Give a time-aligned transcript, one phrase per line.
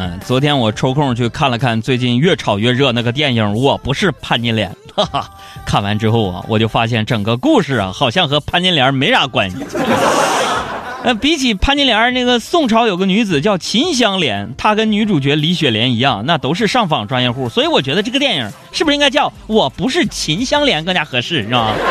[0.00, 5.28] 嗯，昨天我抽空去看了看最近越炒越热那个电影《我不是潘金莲》， 哈哈，
[5.66, 9.56] 看完之后啊，我就发现整个故事啊，好像和潘金莲没啥关系。
[11.02, 21.74] 呃，比起潘金莲，那个宋朝有个女子叫秦香莲，她跟女主角李雪莲一样，那都是上访专业户，所以我觉得这个电影是不是应该叫《我不是秦香莲》更加合适，是吧？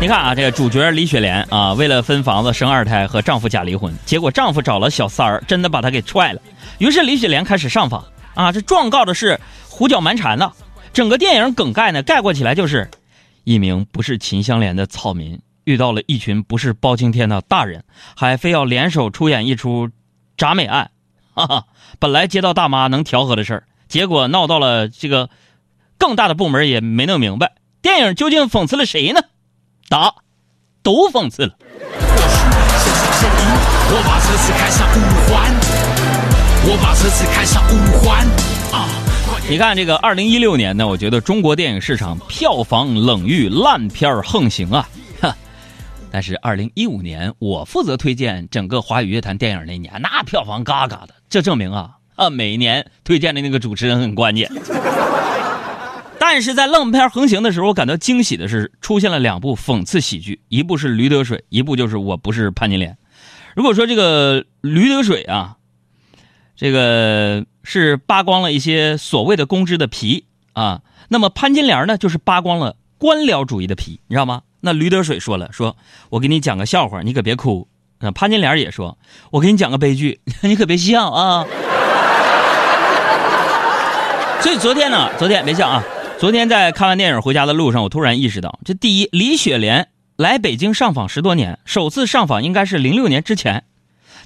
[0.00, 6.40] 你看啊，这个主角李雪莲啊，为了分房子生二胎，和丈夫假离婚，结果丈夫找了小三儿，真的把她给踹了。
[6.78, 9.38] 于是李雪莲开始上访啊，这状告的是
[9.68, 10.52] 胡搅蛮缠呢。
[10.92, 12.88] 整个电影梗概呢，概括起来就是。
[13.44, 17.82] 一名不是秦香莲的草民遇到了一群不是包青天的大人，
[18.14, 19.88] 还非要联手出演一出
[20.36, 20.90] 铡美案。
[21.32, 21.64] 哈哈，
[21.98, 25.30] 本来接到大妈能调和的事儿，结果闹到了这个
[25.96, 27.52] 更大的部门也没弄明白。
[27.88, 29.20] 电影究竟讽刺了谁呢？
[29.88, 30.14] 答：
[30.82, 31.54] 都讽刺了。
[33.90, 35.54] 我把车子开上五环，
[36.66, 38.26] 我把车子开上五环
[38.78, 38.90] 啊。
[39.48, 44.86] 你看这个二零一六年呢，我觉得中国电影市场票房冷遇，烂片横行啊，
[46.12, 54.46] 但是二零一五年我负责推荐整个华语乐坛电影那年，那票房嘎嘎的，这证明啊啊，每年推荐的那个主持人很关键。
[56.30, 62.92] 但是在愣片横行的时候，我感到惊喜的是出现了两部讽刺喜剧，一部是《驴得水》，一部就是《我不是潘金莲》。
[63.56, 65.54] 如果说这个《驴得水》啊。
[66.60, 74.42] 这个是扒光了一些所谓的公知的皮啊，那么潘金莲呢，就是扒光了官僚主义的皮，你知道吗？
[74.60, 75.76] 那驴得水说了，说
[76.10, 77.68] 我给你讲个笑话，你可别哭。
[78.00, 78.98] 那潘金莲也说，
[79.30, 81.46] 我给你讲个悲剧， 你可别笑啊。
[84.40, 85.84] 所以昨天呢，昨天别笑啊，
[86.18, 93.62] 昨天在看完电影回家的路上，我突然意识到，这第一，李雪莲来北京上访十多年，首次上访应该是零六年之前。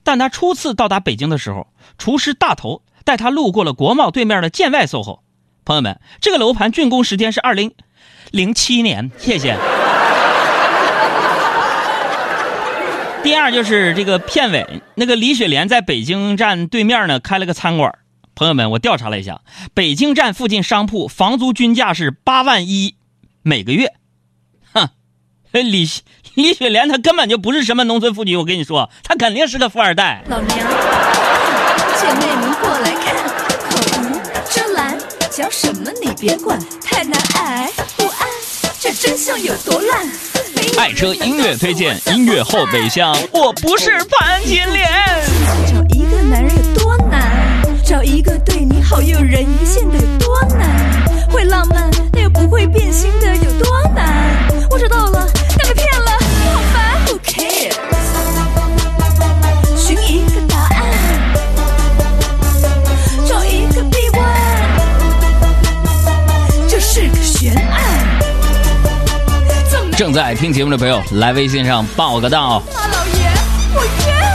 [0.03, 1.67] 但他初次到达北京的时候，
[1.99, 5.21] 厨师大头带他路过了国贸对面的建外 SOHO。
[5.67, 7.75] 朋友们，这个楼盘竣工时间是二零
[8.31, 9.11] 零七年。
[9.19, 9.55] 谢谢。
[13.23, 17.93] 第二就是这个片尾，那个李雪莲在北京站对面呢开了个餐馆。
[18.35, 19.41] 朋友们，我调查了一下，
[19.75, 22.97] 北京站附近商铺房租均价是八万一
[23.43, 23.93] 每个月。
[24.73, 24.89] 哼，
[25.53, 25.89] 李。
[26.35, 30.25] 李雪莲她根本就不是什么农村妇女，我跟你说，她肯定是个富二代。
[30.29, 33.15] 老娘，姐妹们过来看，
[33.69, 34.19] 口红
[34.49, 34.99] 遮拦，
[35.31, 38.27] 讲什么你别管，太难挨不安，
[38.81, 40.09] 这真相有多烂？
[40.79, 44.89] 爱车音乐推荐，音乐后备箱，我不是潘金莲。
[45.67, 47.12] 找一个男人有多难？
[49.33, 50.69] 人一线的有多难？
[51.31, 54.07] 会浪漫但又不会变心的有多难？
[54.69, 55.27] 我找到了，
[55.57, 56.11] 但被骗了。
[56.53, 57.01] 好烦。
[57.15, 57.71] OK，
[59.75, 60.85] 寻一个答案，
[63.27, 64.21] 找一个臂弯，
[66.69, 67.81] 这是个悬案
[69.97, 72.63] 正在听节目的朋友，来微信上报个到。
[72.75, 73.33] 大老爷，
[73.75, 74.32] 我冤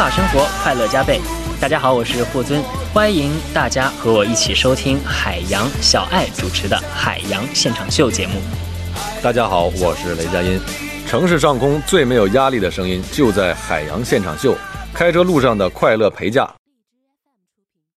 [0.00, 1.20] 法生活，快乐加倍。
[1.60, 8.40] 大家好，我是霍尊，欢迎大家和我一起收听海洋小爱主持的《海洋现场秀》节目。
[9.22, 10.58] 大家好，我是雷佳音。
[11.06, 14.56] 城市上空最没有压力的声音，就在海洋现场秀。
[14.94, 16.50] 开车路上的快乐陪驾，